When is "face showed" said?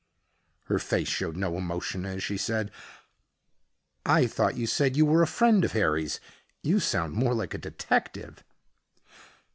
0.79-1.37